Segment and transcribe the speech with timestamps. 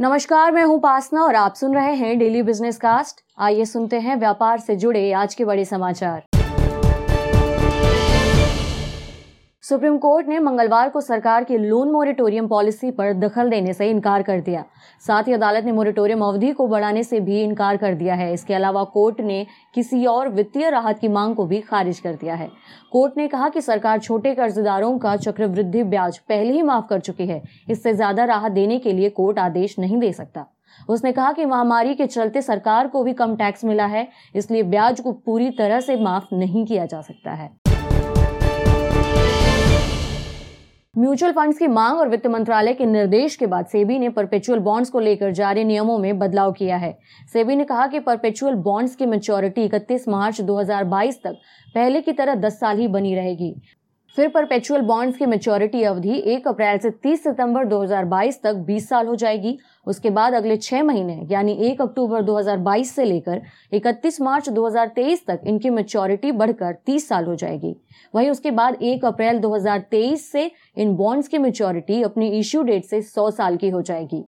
[0.00, 4.16] नमस्कार, मैं हूँ पासना और आप सुन रहे हैं डेली बिज़नेस कास्ट। आइए सुनते हैं
[4.16, 6.39] व्यापार से जुड़े आज के बड़े समाचार।
[9.70, 14.22] सुप्रीम कोर्ट ने मंगलवार को सरकार की लोन मोरिटोरियम पॉलिसी पर दखल देने से इनकार
[14.22, 14.64] कर दिया।
[15.02, 18.54] साथ ही अदालत ने मोरिटोरियम अवधि को बढ़ाने से भी इनकार कर दिया है। इसके
[18.54, 22.48] अलावा कोर्ट ने किसी और वित्तीय राहत की मांग को भी खारिज कर दिया है।
[22.92, 27.26] कोर्ट ने कहा कि सरकार छोटे कर्जदारों का चक्रवृद्धि ब्याज पहले ही माफ़ कर चुकी
[27.26, 30.46] है। इससे ज़्यादा राहत देने के लिए कोर्ट आदेश नहीं दे सकता।
[30.88, 35.00] उसने कहा कि महामारी के चलते सरकार को भी कम टैक्स मिला है, इसलिए ब्याज
[35.00, 37.50] को पूरी तरह से माफ़ नहीं किया जा सकता है।
[40.98, 44.90] म्यूचुअल फंड्स की मांग और वित्त मंत्रालय के निर्देश के बाद सेबी ने परपेचुअल बॉन्ड्स
[44.90, 46.92] को लेकर जारी नियमों में बदलाव किया है।
[47.32, 51.36] सेबी ने कहा कि परपेचुअल बॉन्ड्स की मेच्योरिटी 31 मार्च 2022 तक
[51.74, 53.54] पहले की तरह 10 साल ही बनी रहेगी।
[54.16, 59.06] फिर परपेचुअल बॉन्ड्स की मेच्योरिटी अवधि 1 अप्रैल से 30 सितंबर 2022 तक 20 साल
[59.06, 64.48] हो जाएगी। उसके बाद अगले छह महीने, यानी 1 अक्टूबर 2022 से लेकर 31 मार्च
[64.48, 67.74] 2023 तक इनकी मेच्योरिटी बढ़कर 30 साल हो जाएगी।
[68.14, 73.02] वहीं उसके बाद 1 अप्रैल 2023 से इन बॉन्ड्स की मेच्योरिटी अपनी इश्यू डेट से
[73.02, 74.24] 100 साल की हो जाएगी।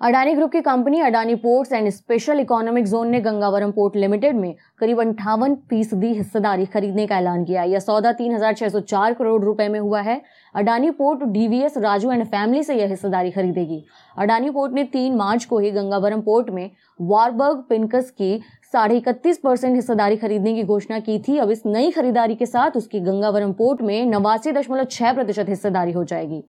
[0.00, 4.54] अडानी ग्रुप की company Adani ports and special economic zone ने गंगावरम पोर्ट लिमिटेड में
[4.80, 10.00] करीब अंठावन फ़ीसदी हिस्सेदारी खरीदने का ऐलान किया यह सौदा 3,604 करोड़ रुपए में हुआ
[10.00, 10.20] है।
[10.54, 13.82] Adani port DVS Raju and family से यह हिस्सेदारी खरीदेगी।
[14.16, 18.40] अडानी पोर्ट ने 3 मार्च को ही गंगावरम पोर्ट में वारबर्ग पिनकस की
[18.72, 22.76] साढ़े इकतीस परसेंट हिस्सेदारी खरीदने की घोषणा की थी। अब इस नई खरीदारी के साथ
[22.76, 26.42] उसकी गंगावरम पोर्ट में नवासी दशमलव छह प्रतिशत हिस्सेदारी हो जाएगी।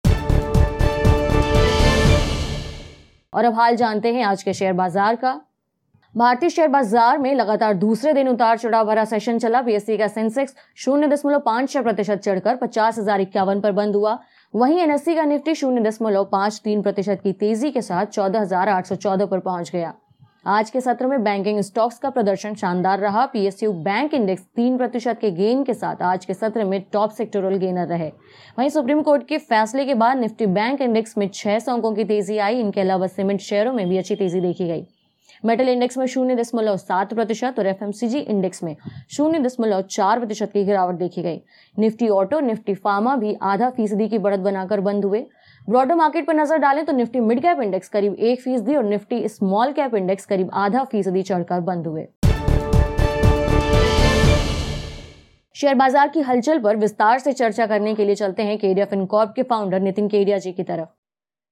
[3.32, 5.40] और अब हाल जानते हैं आज के शेयर बाज़ार का।
[6.14, 10.54] भारतीय शेयर बाज़ार में लगातार दूसरे दिन उतार चढ़ाव भरा सेशन चला। बीएससी का सेंसेक्स
[10.76, 14.18] शून्य दशमलव पाँच छह प्रतिशत चढ़कर पचास हज़ार इक्यावन पर बंद हुआ।
[14.54, 18.68] वहीं एनएससी का निफ्टी शून्य दशमलव पाँच तीन प्रतिशत की तेज़ी के साथ चौदह हज़ार
[18.68, 19.92] आठ सौ चौदह पर पहुँच गया।
[20.48, 25.18] आज के सत्र में बैंकिंग स्टॉक्स का प्रदर्शन शानदार रहा। पीएसयू बैंक इंडेक्स तीन प्रतिशत
[25.20, 28.08] के गेन के साथ आज के सत्र में टॉप सेक्टोरल गेनर रहे।
[28.58, 32.04] वहीं सुप्रीम कोर्ट के फैसले के बाद निफ्टी बैंक इंडेक्स में छह सौ अंकों की
[32.04, 34.86] तेज़ी आई। इनके अलावा सीमेंट शेयरों में भी अच्छी तेज़ी देखी गई।
[35.44, 38.74] मेटल इंडेक्स में शून्य दशमलव सात प्रतिशत और एफ़ इंडेक्स में
[39.10, 41.40] शून्य दशमलव चार प्रतिशत की गिरावट देखी गई।
[41.76, 45.24] निफ्टी ऑटो, निफ्टी फार्मा भी आधा फ़ीसदी की बढ़त बनाकर बंद हुए।
[45.68, 49.28] ब्रॉडर मार्केट पर नज़र डालें तो निफ्टी मिड कैप इंडेक्स करीब एक फ़ीसदी और निफ्टी
[49.28, 52.06] स्मॉल कैप इंडेक्स करीब आधा फ़ीसदी चढ़कर बंद हुए।
[55.56, 59.32] शेयर बाज़ार की हलचल पर विस्तार से चर्चा करने के लिए चलते हैं केडिया फिनकॉर्प
[59.36, 60.88] के फाउंडर नितिन केडिया जी की तरफ़।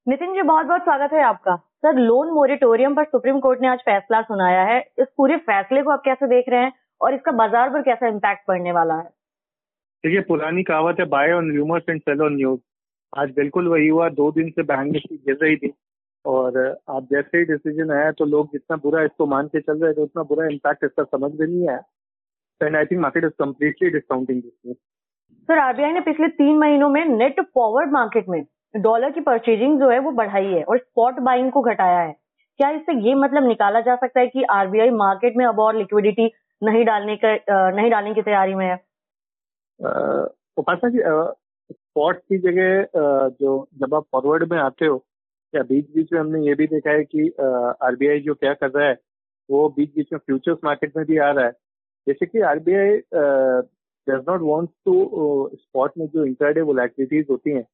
[0.06, 3.78] नितिन जी बहुत बहुत स्वागत है आपका। सर लोन मोरिटोरियम पर सुप्रीम कोर्ट ने आज
[3.80, 7.70] फैसला सुनाया है। इस पूरे फैसले को आप कैसे देख रहे हैं और इसका बाज़ार
[7.70, 9.04] पर कैसा इम्पैक्ट पड़ने वाला है?
[10.04, 12.60] देखिए पुरानी कहावत है buy on rumours and sell on news
[13.12, 15.72] आज बिल्कुल वही हुआ। दो दिन से बैंक निफ्टी गिर रही थी।
[16.24, 16.58] और
[16.90, 20.02] आप जैसे ही डिसीज़न आया तो लोग जितना बुरा इसको मान के चल रहे थे
[20.02, 21.82] उतना बुरा इम्पैक्ट इसका समझ में नहीं आया।
[22.60, 24.76] And I think market is completely discounting this
[25.48, 28.42] sir RBI ने पिछले तीन महीनों में नेट फॉरवर्ड मार्केट में
[28.82, 32.12] डॉलर की परचेजिंग जो है वो बढ़ाई है और स्पॉट बाइंग को घटाया है।
[32.60, 36.30] क्या इससे ये मतलब निकाला जा सकता है कि आरबीआई मार्केट में अब और लिक्विडिटी
[36.62, 37.36] नहीं डालने का
[37.70, 38.76] नहीं डालने की तैयारी में है?
[40.58, 40.98] उपासना जी
[41.72, 42.86] स्पॉट की जगह
[43.40, 45.04] जो जब आप फॉरवर्ड में आते हो,
[45.54, 47.28] या बीच बीच में हमने ये भी देखा है कि
[47.82, 48.96] आरबीआई जो क्या कर रहा है,
[49.48, 51.52] वो बीच बीच में फ्यूचर्स मार्केट में भी आ रहा है।
[52.06, 52.96] जैसे कि RBI
[54.06, 57.64] does not want to spot में जो इंटरडे वोलैटिलिटीज होती हैं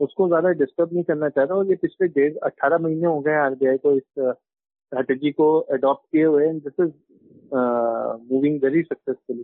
[0.00, 3.76] उसको ज़्यादा डिस्टर्ब नहीं करना चाहता और ये पिछले डेढ़ अट्ठारह महीने हो गए आरबीआई
[3.76, 6.92] को इस स्ट्रैटेजी को अडॉप्ट किए हुए and this is
[8.32, 9.42] moving very successfully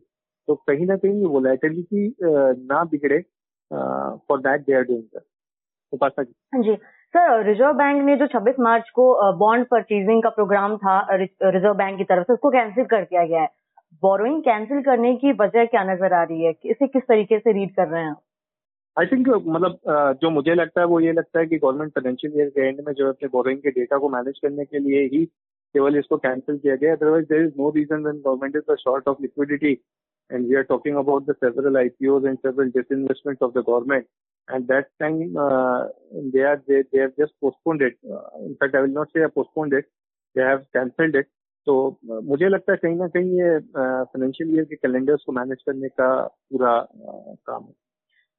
[0.49, 3.21] तो कहीं ना कहीं वोलेटिलिटी ना बिगड़े
[4.29, 5.21] for that they are doing
[5.93, 6.63] Upasana ji.
[6.63, 6.75] Ji.
[7.15, 11.99] Sir reserve bank ने जो 26 मार्च को बॉन्ड परचेजिंग का प्रोग्राम था रिज़र्व बैंक
[11.99, 13.49] की तरफ़ से, उसको कैंसिल कर दिया गया है।
[14.03, 16.53] बोरोइंग कैंसिल करने की वजह क्या नज़र आ रही है?
[16.65, 18.15] इसे किस तरीके से रीड कर रहे हैं
[18.97, 21.93] आई थिंक uh, मतलब uh, जो मुझे लगता है वो ये लगता है कि गवर्नमेंट
[21.93, 25.03] फाइनेंशियल ईयर के एंड में जो अपने बोरिंग के डेटा को मैनेज करने के लिए
[25.15, 25.25] ही
[25.75, 29.09] केवल इसको कैंसिल किया गया otherwise there is no reason one government is the short
[29.09, 29.73] of liquidity
[30.31, 34.07] and we are talking about the several IPOs and several disinvestment of the government
[34.49, 35.19] and that time
[36.31, 39.89] they are they have just postponed it in fact I will not say postponed it
[40.37, 41.29] they have cancelled it
[41.67, 41.75] तो
[42.25, 45.89] मुझे लगता है कहीं ना कहीं ये uh, financial year के calendars को मैनेज करने
[45.89, 47.84] का पूरा काम है।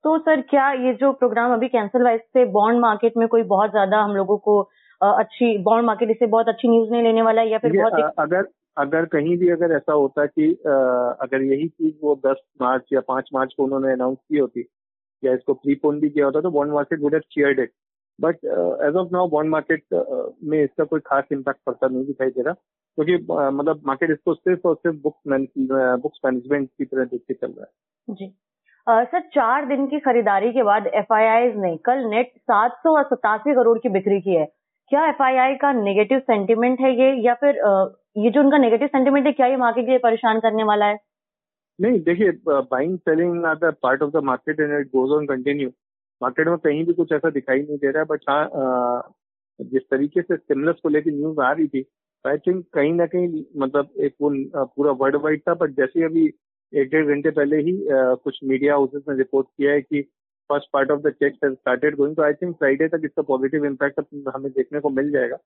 [0.03, 3.71] तो सर क्या ये जो प्रोग्राम अभी कैंसिल हुआ इससे बॉन्ड मार्केट में कोई बहुत
[3.71, 4.59] ज़्यादा हम लोगों को
[5.01, 8.47] अच्छी बॉन्ड मार्केट इससे बहुत अच्छी न्यूज़ नहीं लेने वाला है या फिर बहुत अगर
[8.77, 10.51] अगर कहीं भी अगर ऐसा होता कि
[11.21, 14.65] अगर यही चीज़ वो 10 मार्च या 5 मार्च को उन्होंने अनाउंस की होती
[15.23, 17.71] या इसको प्रीपोन भी किया होता तो bond market would have cheered it
[18.19, 18.45] but
[18.87, 19.83] as of now bond market
[20.43, 24.33] में इसका कोई खास इम्पैक्ट पड़ता नहीं दिखाई दे रहा क्योंकि uh, मतलब मार्केट इसको
[24.33, 25.21] सिर्फ़ और सिर्फ़ बुक्स
[26.01, 28.33] बुक्स मैनेजमेंट की तरह देखते चल रहा है। जी।
[28.87, 31.13] सर, चार दिन की खरीदारी के बाद एफ़
[31.59, 34.45] ने कल नेट सात सौ सतासी करोड़ की बिक्री की है।
[34.91, 37.55] क्या एफआईआई का नेगेटिव सेंटिमेंट है ये, या फिर
[38.17, 40.99] ये जो उनका नेगेटिव सेंटिमेंट है, क्या ये मार्केट के लिए परेशान करने वाला है?
[41.79, 45.69] नहीं, देखिए buying selling are the part of the market and it goes on continue
[46.21, 49.13] market में कहीं भी कुछ ऐसा दिखाई नहीं दे रहा है बट हाँ
[49.59, 51.85] जिस तरीके से स्टिमुलस को लेकर न्यूज़ आ रही थी
[52.25, 54.29] आई थिंक कहीं ना कहीं मतलब एक वो
[54.75, 56.27] पूरा वर्ल्ड वाइड था बट जैसे अभी
[56.75, 60.01] एक डेढ़ घंटे पहले ही कुछ मीडिया हाउसेस ने रिपोर्ट किया है कि
[60.49, 63.99] first part of the check started going तो आई थिंक फ्राइडे तक इसका पॉजिटिव इम्पैक्ट
[64.35, 65.37] हमें देखने को मिल जाएगा।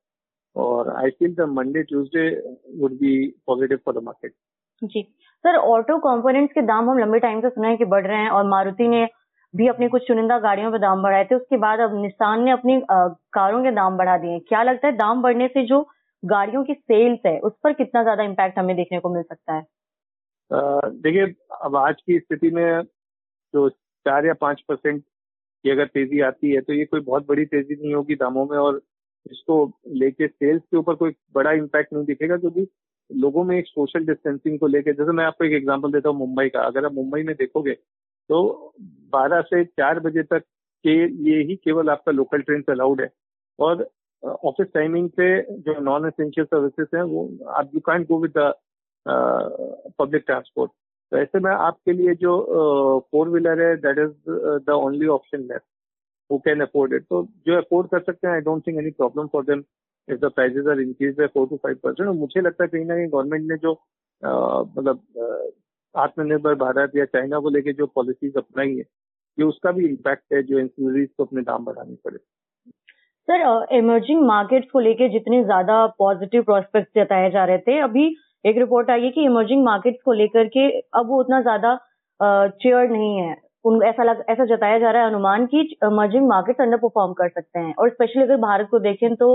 [0.56, 2.30] और I feel the Monday Tuesday
[2.80, 3.14] would be
[3.48, 4.34] positive for the market
[4.82, 5.02] ji.
[5.46, 8.30] Sir auto components के दाम हम लंबे टाइम से सुना है कि बढ़ रहे हैं
[8.30, 9.08] और मारुति ने
[9.54, 12.82] भी अपने कुछ चुनिंदा गाड़ियों पे दाम बढ़ाए थे। उसके बाद अब निशान ने अपनी
[13.34, 15.82] कारों के दाम बढ़ा दिए क्या लगता है दाम बढ़ने से जो
[16.24, 19.66] गाड़ियों की सेल्स है, उस पर कितना ज़्यादा इम्पैक्ट हमें देखने को मिल सकता है?
[20.52, 21.26] देखिए,
[21.64, 22.82] अब आज की स्थिति में
[23.54, 27.46] जो चार या पाँच परसेंट की अगर तेज़ी आती है तो ये कोई बहुत बड़ी
[27.46, 28.82] तेज़ी नहीं होगी दामों में और
[29.32, 29.66] इसको
[29.96, 32.68] लेके सेल्स के ऊपर कोई बड़ा इम्पैक्ट नहीं दिखेगा क्योंकि
[33.10, 36.50] लोगों में एक सोशल डिस्टेंसिंग को लेकर जैसे मैं आपको एक एग्ज़ाम्पल देता हूँ मुंबई
[36.50, 37.74] का, अगर आप मुंबई में देखोगे
[38.30, 38.74] तो
[39.14, 40.44] 12 से 4 बजे तक
[40.86, 43.10] के लिए ही केवल आपका लोकल ट्रेन अलाउड है।
[43.60, 43.90] और
[44.24, 45.30] ऑफ़िस टाइमिंग पे
[45.62, 48.38] जो नॉन एसेंशियल सर्विसेज़ हैं, वो, आप you can't go with
[49.06, 50.72] public transport
[51.12, 52.34] तो ऐसे में आपके लिए जो
[53.12, 54.32] फोर व्हीलर है that is
[54.66, 55.66] the only option left
[56.30, 59.28] who can afford it तो जो अफोर्ड कर सकते हैं I don't think any problem
[59.28, 59.64] for them
[60.08, 62.86] if the prices are increase by four to five percent और मुझे लगता है कहीं
[62.86, 63.74] ना कहीं गवर्नमेंट ने जो
[64.24, 65.02] मतलब
[65.96, 68.84] आत्मनिर्भर भारत या चाइना को लेके जो पॉलिसीज़ अपनाई है,
[69.38, 72.18] ये उसका भी इम्पैक्ट है जो इंसुलरीज को अपने दाम बढ़ाने पड़े
[73.28, 78.06] सर इमर्जिंग मार्केट्स को लेके जितने ज़्यादा पॉजिटिव प्रोस्पेक्ट जताए जा रहे थे, अभी
[78.46, 80.70] एक रिपोर्ट आई है कि इमर्जिंग मार्केट्स को लेकर के
[81.00, 81.78] अब वो उतना ज़्यादा
[82.20, 86.62] चेयर नहीं है। उन, ऐसा लग, ऐसा जताया जा रहा है अनुमान की इमर्जिंग मार्केट्स
[86.62, 89.28] अंडर परफॉर्म कर सकते हैं। और स्पेशली अगर भारत को देखें तो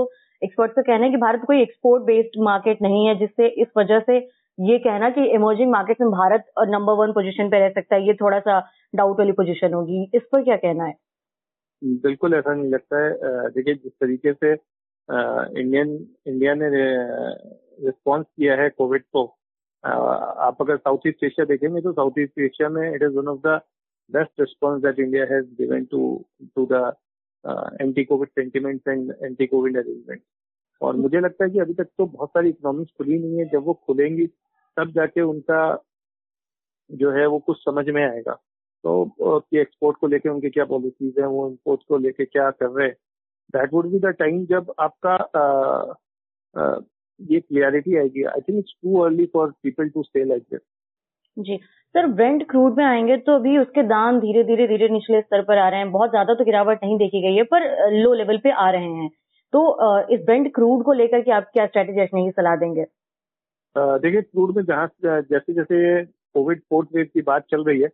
[0.43, 4.01] एक्सपर्ट का कहना है कि भारत कोई एक्सपोर्ट बेस्ड मार्केट नहीं है, जिससे इस वजह
[4.01, 4.17] से
[4.59, 8.15] ये कहना कि इमर्जिंग मार्केट में भारत नंबर वन पोजीशन पे रह सकता है, ये
[8.15, 8.59] थोड़ा सा
[8.95, 10.95] डाउट वाली पोजीशन होगी। इस पर क्या कहना है?
[11.83, 14.53] बिल्कुल, ऐसा नहीं लगता है। देखिए, जिस तरीके से
[15.61, 15.89] इंडियन
[16.27, 16.69] इंडिया ने
[17.81, 19.25] रिस्पॉन्स किया है कोविड को।
[19.85, 23.41] आप अगर साउथ ईस्ट एशिया देखेंगे तो साउथ ईस्ट एशिया में it is one of
[23.47, 23.61] the
[24.11, 26.01] best response that India has given to
[26.57, 26.93] to the
[27.81, 30.23] anti covid sentiments and anti covid arrangement
[30.81, 33.65] और मुझे लगता है कि अभी तक तो बहुत सारी इकोनॉमिक्स खुली नहीं है। जब
[33.65, 34.27] वो खुलेंगी,
[34.77, 35.85] तब जाके उनका
[36.91, 38.33] जो है वो कुछ समझ में आएगा।
[38.85, 42.69] तो कि एक्सपोर्ट को लेके उनकी क्या पॉलिसीज़ है, वो इम्पोर्ट को लेके क्या कर
[42.69, 42.97] रहे हैं।
[43.55, 45.17] That would be the time जब आपका
[47.21, 48.23] ये क्लियरिटी आएगी.
[48.25, 50.61] I think it's too early for people to stay like this
[51.37, 51.57] ji.
[51.95, 55.59] Sir Brent crude में आएँगे तो अभी उसके दाम धीरे धीरे धीरे निचले स्तर पर
[55.59, 55.91] आ रहे हैं.
[55.93, 59.09] बहुत ज़्यादा तो गिरावट नहीं देखी गई है पर लो लेवल पे आ रहे हैं.
[59.53, 59.61] तो
[60.15, 62.85] इस ब्रेंड क्रूड को लेकर के आप क्या स्ट्रेटेजी रखने की सलाह देंगे?
[63.77, 67.89] देखिए क्रूड में जहाँ जैसे जैसे कोविड फोर्थ वेव की बात चल रही है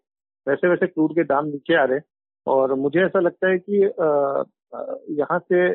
[0.46, 2.04] वैसे वैसे क्रूड के दाम नीचे आ रहे हैं.
[2.46, 3.80] और मुझे ऐसा लगता है कि
[5.14, 5.70] यहाँ से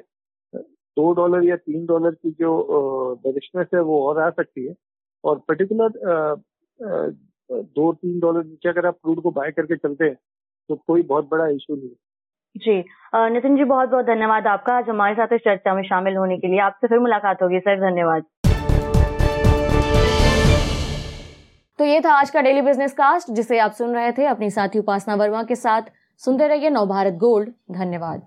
[0.97, 2.51] दो डॉलर या तीन डॉलर की जो
[3.23, 4.73] बेरिशनेस है वो और आ सकती है।
[5.23, 5.89] और पर्टिकुलर
[7.49, 10.15] दो तीन डॉलर नीचे अगर आप क्रूड को बाय करके चलते हैं
[10.69, 11.95] तो कोई बहुत बड़ा इशू नहीं है।
[12.55, 12.77] जी।
[13.33, 16.47] नितिन जी बहुत बहुत धन्यवाद आपका आज हमारे साथ इस चर्चा में शामिल होने के
[16.47, 18.23] लिए। आपसे फिर मुलाकात होगी सर धन्यवाद।
[21.79, 24.79] तो ये था आज का डेली बिज़नेस कास्ट जिसे आप सुन रहे थे अपनी साथी
[24.79, 25.81] उपासना वर्मा के साथ।
[26.21, 28.21] सुनते रहिए नवभारत गोल्ड। धन्यवाद।